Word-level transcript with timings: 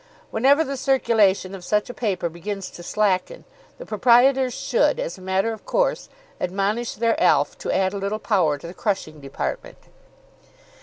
Whenever 0.31 0.63
the 0.63 0.77
circulation 0.77 1.53
of 1.53 1.63
such 1.63 1.87
a 1.87 1.93
paper 1.93 2.27
begins 2.27 2.71
to 2.71 2.81
slacken, 2.81 3.43
the 3.77 3.85
proprietors 3.85 4.51
should, 4.55 4.99
as 4.99 5.19
a 5.19 5.21
matter 5.21 5.53
of 5.53 5.63
course, 5.63 6.09
admonish 6.39 6.95
their 6.95 7.21
Alf 7.21 7.55
to 7.59 7.71
add 7.71 7.93
a 7.93 7.97
little 7.99 8.17
power 8.17 8.57
to 8.57 8.65
the 8.65 8.73
crushing 8.73 9.21
department. 9.21 9.77